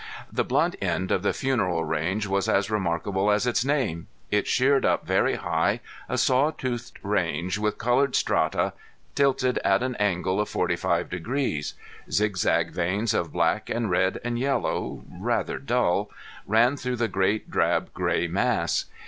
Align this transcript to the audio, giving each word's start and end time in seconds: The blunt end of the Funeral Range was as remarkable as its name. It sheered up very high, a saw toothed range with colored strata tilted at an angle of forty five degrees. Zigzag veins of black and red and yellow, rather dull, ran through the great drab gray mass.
The 0.31 0.43
blunt 0.43 0.77
end 0.81 1.11
of 1.11 1.21
the 1.21 1.31
Funeral 1.31 1.85
Range 1.85 2.25
was 2.25 2.49
as 2.49 2.71
remarkable 2.71 3.29
as 3.29 3.45
its 3.45 3.63
name. 3.63 4.07
It 4.31 4.47
sheered 4.47 4.83
up 4.83 5.05
very 5.05 5.35
high, 5.35 5.79
a 6.09 6.17
saw 6.17 6.49
toothed 6.49 6.97
range 7.03 7.59
with 7.59 7.77
colored 7.77 8.15
strata 8.15 8.73
tilted 9.13 9.59
at 9.59 9.83
an 9.83 9.93
angle 9.97 10.39
of 10.41 10.49
forty 10.49 10.75
five 10.75 11.07
degrees. 11.07 11.75
Zigzag 12.09 12.71
veins 12.71 13.13
of 13.13 13.31
black 13.31 13.69
and 13.69 13.91
red 13.91 14.19
and 14.23 14.39
yellow, 14.39 15.03
rather 15.07 15.59
dull, 15.59 16.09
ran 16.47 16.77
through 16.77 16.95
the 16.95 17.07
great 17.07 17.51
drab 17.51 17.93
gray 17.93 18.25
mass. 18.25 18.85